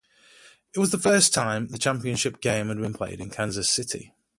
It 0.73 0.79
was 0.79 0.89
the 0.89 0.97
first 0.97 1.31
time 1.31 1.67
the 1.67 1.77
Championship 1.77 2.41
Game 2.41 2.69
had 2.69 2.79
been 2.79 2.91
played 2.95 3.19
in 3.19 3.29
Kansas 3.29 3.69
City. 3.69 4.15